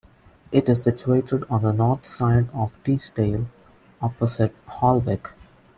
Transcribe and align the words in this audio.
It 0.51 0.67
is 0.67 0.81
situated 0.81 1.43
on 1.47 1.61
the 1.61 1.71
north 1.71 2.07
side 2.07 2.47
of 2.55 2.73
Teesdale, 2.83 3.45
opposite 4.01 4.55
Holwick. 4.67 5.29